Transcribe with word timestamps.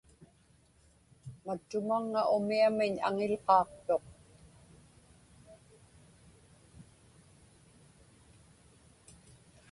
Mattumaŋŋa 1.45 2.21
umiamiñ 2.35 2.93
aŋiłhaaqtuq. 3.07 4.03